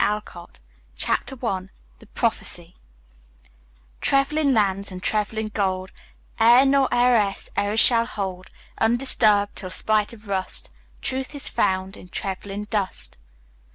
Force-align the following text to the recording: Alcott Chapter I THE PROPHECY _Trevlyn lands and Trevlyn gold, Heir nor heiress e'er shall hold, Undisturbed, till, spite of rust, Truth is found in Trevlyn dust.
Alcott 0.03 0.59
Chapter 0.95 1.37
I 1.45 1.69
THE 1.99 2.07
PROPHECY 2.07 2.73
_Trevlyn 4.01 4.51
lands 4.51 4.91
and 4.91 5.03
Trevlyn 5.03 5.53
gold, 5.53 5.91
Heir 6.39 6.65
nor 6.65 6.91
heiress 6.91 7.49
e'er 7.55 7.77
shall 7.77 8.07
hold, 8.07 8.49
Undisturbed, 8.79 9.55
till, 9.55 9.69
spite 9.69 10.11
of 10.11 10.27
rust, 10.27 10.69
Truth 11.03 11.35
is 11.35 11.49
found 11.49 11.95
in 11.95 12.07
Trevlyn 12.07 12.67
dust. 12.71 13.17